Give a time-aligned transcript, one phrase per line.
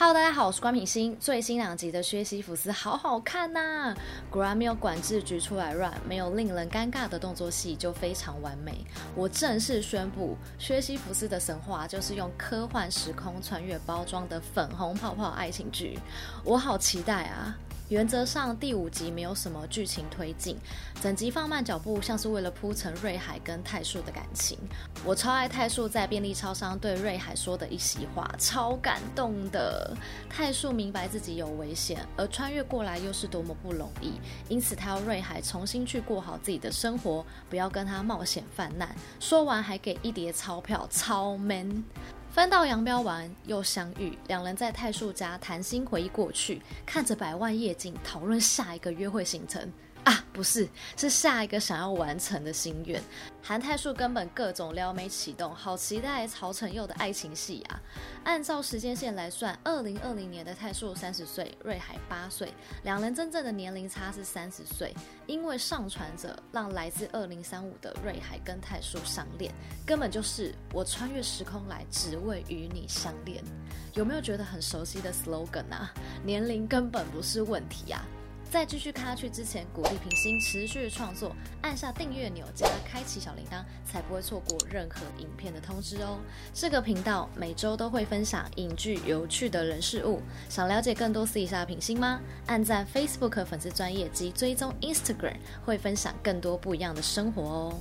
[0.00, 1.16] Hello，大家好，我是关品欣。
[1.18, 3.96] 最新两集的薛西弗斯好好看呐、啊！
[4.30, 8.86] 果然没有管制局出来乱，没有令人尴尬的动作戏，就非常完美。
[9.16, 15.98] 我正式宣布，薛西弗斯的神话就是用科幻时空穿越包装的粉红泡泡爱情剧，
[16.44, 17.58] 我好期待啊！
[17.88, 20.58] 原则上，第五集没有什么剧情推进，
[21.02, 24.58] 整集放慢脚步，像是为了铺陈瑞海跟泰树的感情。
[25.06, 29.96] 我超爱泰树在便利超商对瑞海说的一席话，超感动的。
[30.28, 34.12] 泰树明白自己有危险，而穿越过来又是多么不容易，
[34.50, 38.94] 因此他要瑞海重新去过好自己的生活，不要跟他冒险犯难。
[39.18, 41.82] 说完还给一叠钞票，超 man。
[42.30, 49.68] 分道扬镳完又相遇，两人在泰树家谈心回忆过去，看着百万夜景讨论下一个约会行程。
[50.08, 52.98] 啊，不是，是下一个想要完成的心愿。
[53.42, 57.78] 韩泰树根本各种撩妹启动，好期待曹承佑的爱情戏啊！
[58.24, 64.94] 按照时间线来算，二零二零年的泰树三十岁，瑞海八岁，两人真正的年龄差是三十岁。
[65.26, 69.52] 因为上传者让来自二零三五的瑞海跟泰树相恋，
[69.84, 73.44] 根本就是我穿越时空来，只为与你相恋。
[73.92, 75.92] 有没有觉得很熟悉的 slogan 啊？
[76.24, 78.02] 年龄根本不是问题啊！
[78.50, 86.18] 在继续看下去之前，鼓励平心持续创作，按下订阅钮加开启小铃铛，才不会错过任何影片的通知哦。
[86.54, 92.20] 这个频道每周都会分享影剧有趣的人事物，想了解更多私底下的品心吗？
[92.46, 97.80] 按赞 Facebook 粉丝专页及追踪 Instagram，会分享更多不一样的生活哦。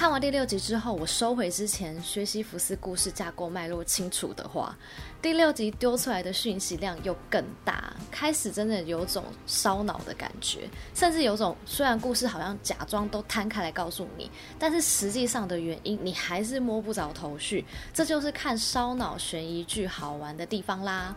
[0.00, 4.74] 看完第六集之后，我收回之前薛西弗斯故事架构脉络清楚的话。
[5.20, 17.62] 第六集丢出来的讯息量又更大，开始真的有种烧脑的感觉，甚至有种虽然故事好像假装都摊开来告诉你，但是实际上的原因你还是摸不着头绪。
[17.92, 21.14] 这就是看烧脑悬疑剧好玩的地方啦。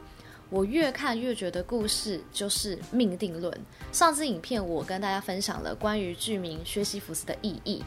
[0.49, 3.57] 我越看越觉得故事就是命定论。
[3.93, 7.81] 上支影片我跟大家分享了关于剧名薛西弗斯的意义。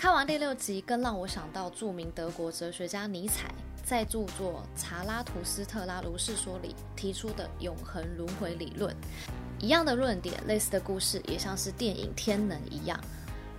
[0.00, 8.96] 看完第六集，更让我想到著名德国哲学家尼采在著作《查拉图斯特拉如是说》里提出的永恒轮回理论。
[9.58, 12.98] 一样的论点，类似的故事，也像是电影《天能》一样。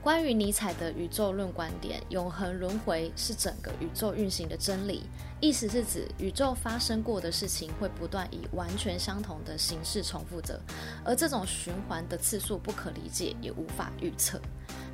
[0.01, 5.03] 关于尼采的宇宙论观点，永恒轮回是整个宇宙运行的真理，
[5.39, 10.59] 意思是指宇宙发生过的事情会不断以完全相同的形式重复着，
[11.05, 14.41] 而这种循环的次数不可理解，也无法预测。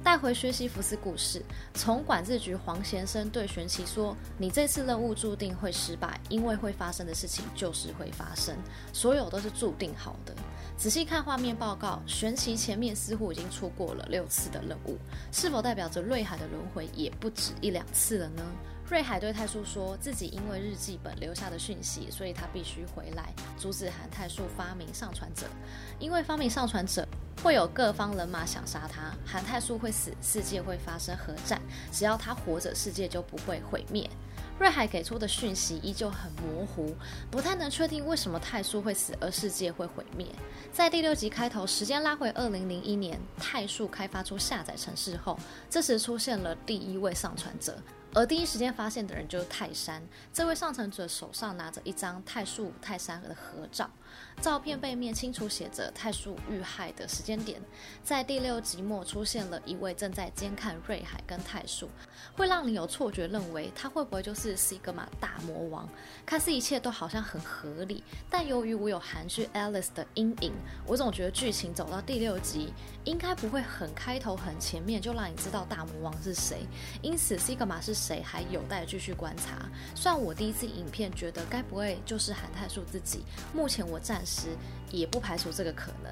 [0.08, 8.56] 带回学习福斯故事，从管制局黄先生对玄奇说：“你这次任务注定会失败，因为会发生的事情就是会发生，
[8.94, 10.34] 所有都是注定好的。”
[10.80, 14.98] 仔细看画面报告，玄奇前面似乎已经出过了六次的任务，
[15.34, 18.42] 是否代表着瑞海的轮回也不止一两次了呢？
[18.90, 25.46] 瑞海对泰树说自己因为日记本留下的讯息，所以他必须回来阻止韩泰树发明上传者，
[26.00, 27.08] 因为发明上传者。
[27.44, 31.62] 会有各方人马想杀他，韩泰树会死，世界会发生核战。
[31.92, 34.10] 只要他活着，世界就不会毁灭。
[34.58, 36.96] 瑞海给出的讯息依旧很模糊，
[37.30, 40.26] 不太能确定为什么泰树会死，而世界会毁灭。
[40.72, 45.38] 在第六集开头，时间拉回二零零一年，泰树开发出下载程式后，
[45.70, 47.78] 这时出现了第一位上传者。
[48.18, 50.02] 而第一时间发现的人就是泰山。
[50.34, 53.88] 这位上层者手上拿着一张泰树泰山的合照，
[54.42, 57.62] 照片背面清楚写着泰树遇害的时间点。
[58.04, 61.90] 在第六集末出现了一位正在监看瑞海跟泰树，
[62.36, 65.90] 会让你有错觉认为他会不会就是西格玛大魔王？
[66.26, 70.54] 看似一切都好像很合理，但由于我有韩剧 Alice 的阴影，
[70.86, 76.66] 我总觉得剧情走到第六集应该不会很开头很前面就让你知道大魔王是谁，
[77.02, 77.98] 因此西格玛是。
[77.98, 79.68] 谁还有待继续观察。
[79.96, 84.48] 虽然我第一次影片觉得该不会就是韩泰树自己，目前我暂时
[84.92, 86.12] 也不排除这个可能。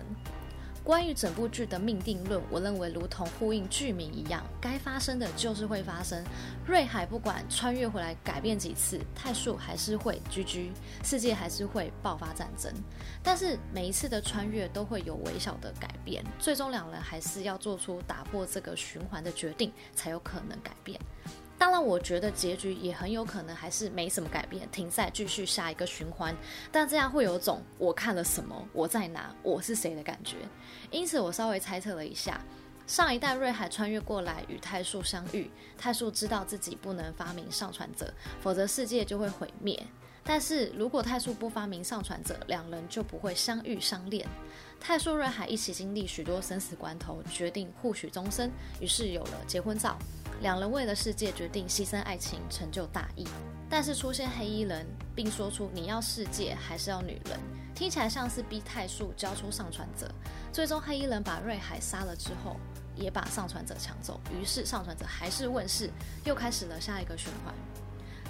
[0.83, 6.23] 关于整部剧的命定论，我认为如同呼应剧名一样，该发生的就是会发生。
[6.63, 10.71] 瑞海不管穿越回来改变几次，太树还是会居居
[11.03, 12.71] 世界还是会爆发战争。
[13.23, 20.99] 但是每一次的穿越都会有微小的改变，最终两人还是要做出打破这个循环的决定，才有可能改变。
[21.57, 26.35] 当然，我觉得结局也很有可能还是没什么改变，停赛继续下一个循环。
[26.71, 30.35] 但这样会有种我看了什么，我在哪，我是谁的感觉。
[30.91, 32.41] 因此，我稍微猜测了一下：
[32.85, 39.81] 上一代瑞海穿越过来与泰树相遇，泰树知道自己不能发明上传者，否则世界就会毁灭。
[40.27, 44.27] 但是如果太树不发明上传者，两人就不会相遇相恋。
[44.79, 48.51] 太树瑞海一起经历许多生死关头，决定互许终身，
[48.81, 49.95] 于是有了结婚照。
[50.41, 53.25] 两人为了世界决定牺牲爱情，成就大义。
[53.69, 54.85] 但是出现黑衣人，
[55.15, 57.39] 并说出你要世界还是要女人，
[57.75, 60.11] 听起来像是逼太树交出上传者。
[60.51, 62.57] 最终黑衣人把瑞海杀了之后，
[62.95, 65.89] 也把上传者抢走，于是上传者还是问世，
[66.25, 67.53] 又开始了下一个循环。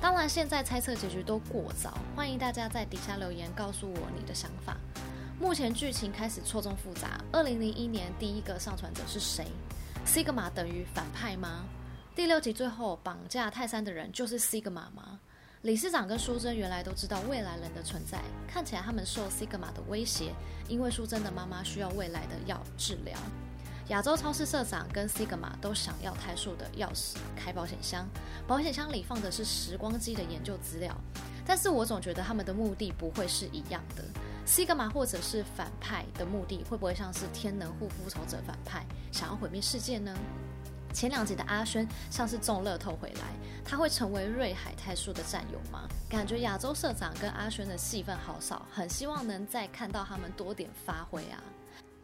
[0.06, 4.78] 当然，现在猜测结局都过早，欢迎大家在底下留言告诉我你的想法。
[5.40, 7.20] 目前剧情开始错综复杂。
[7.32, 9.48] 二零零一年第一个上传者是谁
[10.06, 11.66] ？Sigma 等于反派吗？
[12.14, 15.20] 第六集最后绑架泰山的人就是 Sigma 吗？
[15.64, 20.32] 理事长跟淑珍原来都知道未来人的存在，看起来他们受 Sigma 的威胁，
[20.68, 23.18] 因为淑珍的妈妈需要未来的药治疗。
[23.90, 28.08] 亚洲超市社长跟 Sigma 都想要泰树的钥匙开保险箱，
[28.48, 30.96] 保险箱里放的是时光机的研究资料，
[31.46, 34.04] 但是我总觉得他们的目的不会是一样的。
[34.44, 40.12] 西格玛或者是反派的目的会不会像是天能护复仇者反派，想要毁灭世界呢？
[40.92, 43.22] 前两集的阿轩像是中乐透回来，
[43.64, 45.88] 他会成为瑞海泰树的战友吗？
[46.10, 51.38] 感觉亚洲社长跟阿轩的戏份好少，很希望能再看到他们多点发挥啊。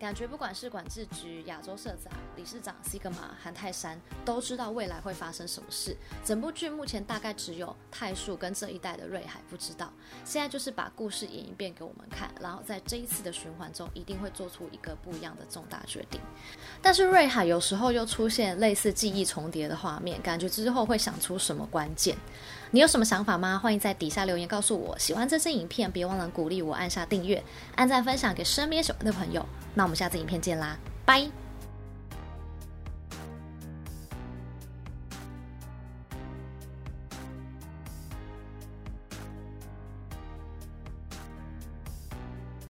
[0.02, 5.96] 感觉不管是管制局、亚洲社长、理事长西格玛、韩泰山，都知道未来会发生什么事。
[6.26, 9.94] 整部剧目前大概只有泰树跟这一代的瑞海不知道。
[10.26, 16.20] 现在就是把故事演一遍给我们看，然后在这一次的循环中，一定会做出一个不一样的重大决定。
[16.82, 22.18] 但是瑞海有时候又出现类似记忆重叠的画面，感觉之后会想出什么关键？
[22.74, 23.60] 你有什么想法吗？
[23.62, 24.98] 欢迎在底下留言告诉我。
[24.98, 27.44] 喜欢这支影片，别忘了鼓励我按下订阅、
[27.76, 29.46] 按赞、分享给身边喜欢的朋友。
[29.74, 31.51] 那我们下次影片见啦，拜。